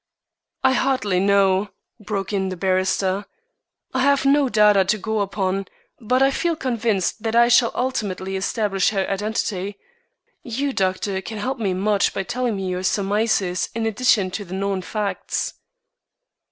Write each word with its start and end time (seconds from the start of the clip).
"I 0.63 0.73
hardly 0.73 1.19
know," 1.19 1.69
broke 1.99 2.33
in 2.33 2.49
the 2.49 2.57
barrister. 2.57 3.27
"I 3.93 3.99
have 4.01 4.25
no 4.25 4.49
data 4.49 4.83
to 4.83 4.97
go 4.97 5.19
upon, 5.19 5.67
but 5.99 6.23
I 6.23 6.31
feel 6.31 6.55
convinced 6.55 7.21
that 7.21 7.35
I 7.35 7.49
shall 7.49 7.71
ultimately 7.75 8.35
establish 8.35 8.89
her 8.89 9.07
identity. 9.07 9.77
You, 10.41 10.73
doctor, 10.73 11.21
can 11.21 11.37
help 11.37 11.59
me 11.59 11.75
much 11.75 12.15
by 12.15 12.23
telling 12.23 12.55
me 12.55 12.67
your 12.67 12.81
surmises 12.81 13.69
in 13.75 13.85
addition 13.85 14.31
to 14.31 14.43
the 14.43 14.55
known 14.55 14.81
facts." 14.81 15.53